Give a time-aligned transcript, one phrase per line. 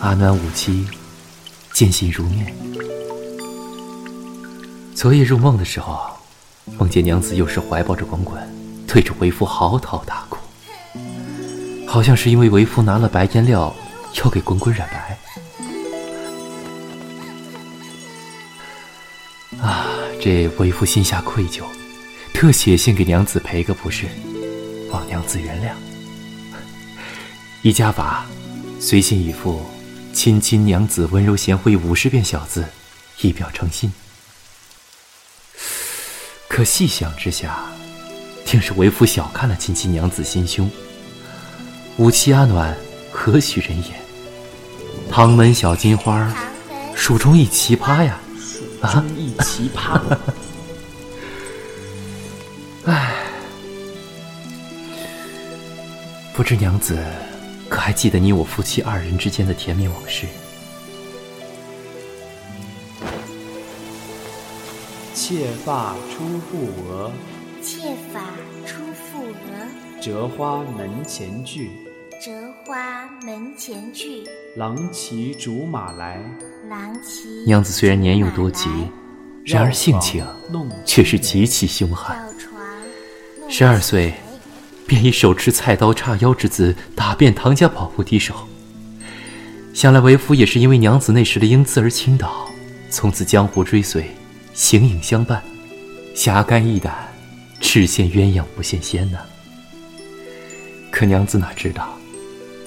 [0.00, 0.86] 阿暖五七，
[1.72, 2.54] 见信如面。
[4.94, 5.98] 昨夜入梦的时候，
[6.78, 8.40] 梦见娘子又是怀抱着滚滚，
[8.86, 10.38] 对着为夫嚎啕大哭，
[11.86, 13.74] 好像是因为为夫拿了白颜料
[14.22, 15.18] 要给滚滚染白。
[19.60, 19.86] 啊，
[20.20, 21.62] 这为夫心下愧疚，
[22.34, 24.06] 特写信给娘子赔个不是，
[24.90, 25.70] 望娘子原谅。
[27.62, 28.26] 一家法，
[28.78, 29.62] 随信已付。
[30.16, 32.64] 亲亲娘子温柔贤惠五十遍小字，
[33.20, 33.92] 以表诚心。
[36.48, 37.58] 可细想之下，
[38.46, 40.70] 定是为夫小看了亲亲娘子心胸。
[41.98, 42.74] 五七阿暖
[43.12, 43.92] 何许人也？
[45.10, 46.34] 唐门小金花，
[46.94, 48.18] 蜀中一奇葩呀！
[48.40, 50.00] 蜀中一奇葩。
[52.86, 53.14] 唉，
[56.32, 56.96] 不知娘子。
[57.68, 60.26] 可还记得你我夫妻二人之间的甜蜜往事？
[65.14, 67.10] 妾发初覆额，
[67.60, 68.20] 妾发
[68.64, 69.66] 初覆额。
[70.00, 71.70] 折花门前剧，
[72.24, 72.30] 折
[72.64, 74.22] 花门前剧。
[74.54, 76.22] 郎骑竹马来，
[76.68, 77.28] 郎骑。
[77.44, 78.68] 娘子虽然年幼多疾，
[79.44, 80.24] 然而性情
[80.84, 82.16] 却是极其凶悍。
[83.48, 84.14] 十二岁。
[84.86, 88.34] 便以手持菜刀叉腰之姿打遍唐家保护敌手。
[89.74, 92.48] 想来为夫也是因为娘子那时的英姿而倾倒，
[92.88, 94.10] 从此江湖追随，
[94.54, 95.42] 形影相伴，
[96.14, 96.94] 侠肝义胆，
[97.60, 99.18] 只羡鸳鸯不羡仙呢。
[100.90, 101.94] 可娘子哪知道，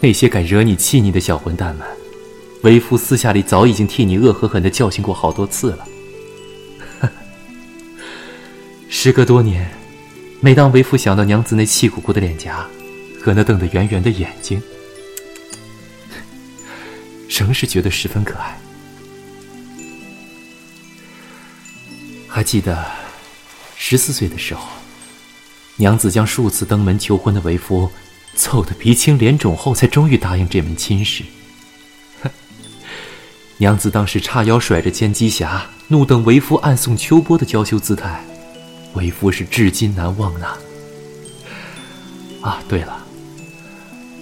[0.00, 1.86] 那些敢惹你气你的小混蛋们，
[2.62, 5.86] 为夫私下里早已经替你恶狠狠地教训过好多次了。
[8.88, 9.70] 时隔多年。
[10.40, 12.66] 每当为父想到娘子那气鼓鼓的脸颊
[13.20, 14.62] 和那瞪得圆圆的眼睛，
[17.28, 18.56] 仍是觉得十分可爱。
[22.28, 22.84] 还记得
[23.76, 24.68] 十四岁的时候，
[25.76, 27.90] 娘子将数次登门求婚的为夫
[28.36, 31.24] 凑得鼻青脸肿后，才终于答应这门亲事。
[33.56, 38.22] 娘子当时叉腰甩着尖鸡匣，怒瞪为夫暗送秋波的娇羞姿态。
[38.96, 40.46] 为夫是至今难忘呢。
[42.40, 43.06] 啊，对了，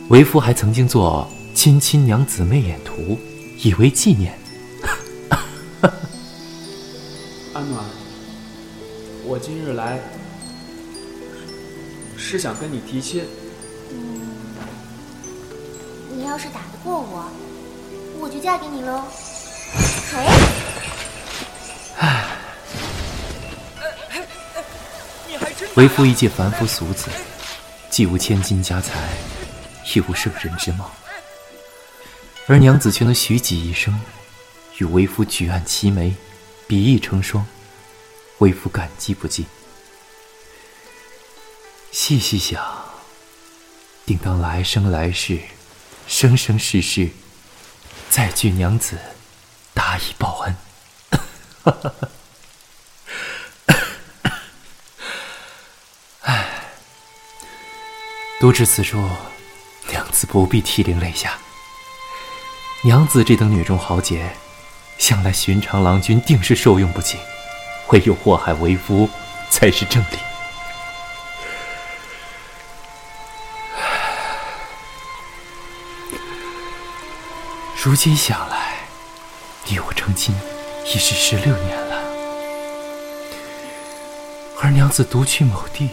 [0.08, 3.16] 为夫还曾经做亲亲娘姊妹眼图，
[3.62, 4.36] 以为纪念。
[7.52, 7.84] 阿暖，
[9.24, 10.00] 我今日来
[12.16, 13.22] 是想跟你提亲。
[13.92, 14.20] 嗯，
[16.16, 17.30] 你要是打得过我，
[18.20, 19.04] 我就嫁给你喽。
[20.10, 20.53] 嘿。
[25.76, 27.08] 为夫一介凡夫俗子，
[27.90, 29.08] 既无千金家财，
[29.94, 30.90] 亦无圣人之貌，
[32.46, 34.00] 而娘子却能许己一生，
[34.78, 36.14] 与为夫举案齐眉，
[36.66, 37.44] 比翼成双，
[38.38, 39.46] 为夫感激不尽。
[41.90, 42.62] 细细想，
[44.06, 45.38] 定当来生来世，
[46.06, 47.10] 生生世世，
[48.10, 48.98] 再聚娘子，
[49.72, 50.56] 答以报恩。
[51.10, 52.08] 哈哈哈。
[58.44, 59.02] 读至此处，
[59.88, 61.38] 娘子不必涕零泪下。
[62.82, 64.36] 娘子这等女中豪杰，
[64.98, 67.16] 向来寻常郎君定是受用不起，
[67.88, 69.08] 唯有祸害为夫
[69.48, 70.18] 才是正理。
[77.82, 78.74] 如今想来，
[79.64, 80.36] 你我成亲
[80.84, 81.96] 已是十六年了，
[84.60, 85.88] 而娘子独去某地，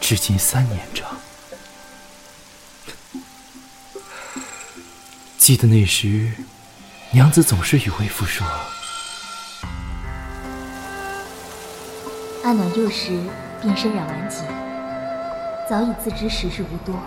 [0.00, 1.06] 至今三年整。
[5.46, 6.32] 记得那时，
[7.12, 8.44] 娘子总是与为夫说
[12.42, 13.12] ：“阿暖幼时
[13.62, 14.38] 便身染顽疾，
[15.70, 17.00] 早已自知时日无多。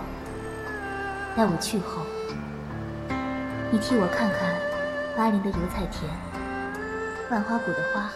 [1.36, 2.06] 待我去后，
[3.74, 4.56] 你替我看看
[5.18, 6.10] 巴陵的油菜田、
[7.30, 8.10] 万花谷的花海，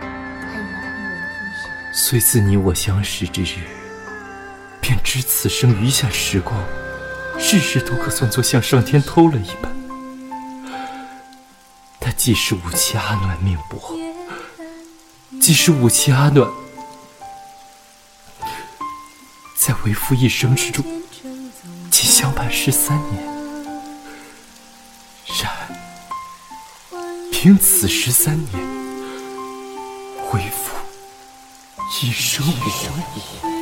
[0.00, 1.70] 还有那冰冷的风雪。
[1.92, 3.60] 虽自你我相识之日，
[4.80, 6.60] 便知此生余下时光。”
[7.42, 9.70] 事事都可算作向上天偷了一般，
[12.00, 13.94] 他既是武妻阿暖命薄，
[15.38, 16.48] 既是武妻阿暖
[19.54, 20.82] 在为夫一生之中
[21.90, 23.22] 仅相伴十三年，
[25.42, 25.52] 然
[27.30, 28.54] 凭此十三年，
[30.32, 30.74] 为夫
[32.00, 33.61] 一生无悔。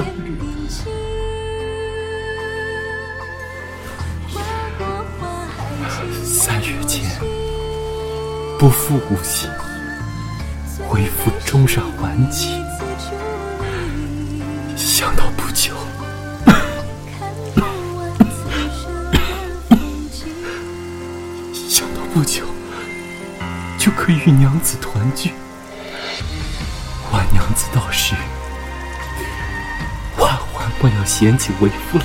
[0.00, 1.00] 一生日。
[6.24, 7.04] 三月间，
[8.58, 9.48] 不负无心，
[10.90, 12.48] 为父终上晚节。
[14.76, 15.74] 想到不久，
[21.52, 22.44] 想到不久
[23.78, 25.32] 就可以与娘子团聚。
[27.12, 28.14] 万娘子到时，
[30.60, 32.04] 万万要嫌弃为夫老。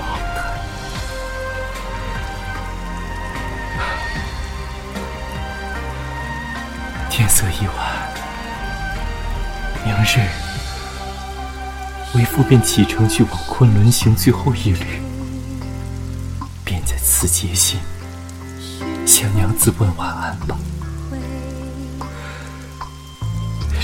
[7.09, 7.77] 天色已晚，
[9.85, 10.25] 明日
[12.15, 15.01] 为夫便启程去往昆仑行最后一旅，
[16.63, 17.77] 便在此节心
[19.05, 20.57] 向娘子问晚安吧。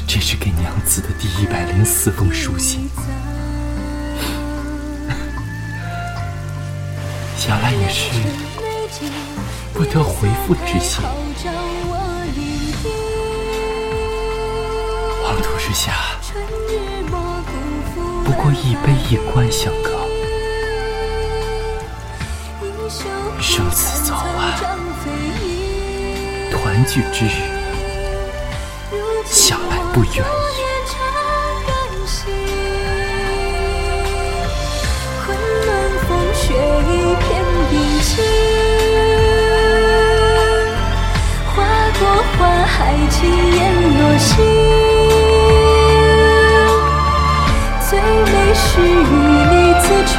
[0.07, 2.89] 这是给娘子的第一百零四封书信，
[7.43, 8.11] 想来也是
[9.73, 11.03] 不得回复之心。
[15.23, 15.91] 黄土之下，
[18.23, 19.89] 不过一杯一棺相隔。
[23.39, 24.59] 生死早晚，
[26.51, 27.41] 团聚之日，
[29.25, 30.60] 想来不远矣。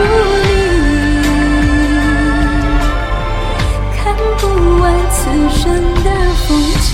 [0.00, 0.04] 你，
[3.96, 4.00] 看
[4.38, 4.42] 不
[4.80, 5.18] 完此
[5.50, 5.62] 生
[6.02, 6.08] 的
[6.46, 6.48] 风
[6.80, 6.90] 景。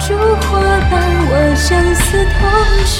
[0.00, 0.46] 烛火
[0.90, 0.92] 伴
[1.30, 1.64] 我相
[1.94, 2.40] 思同
[2.84, 2.94] 去。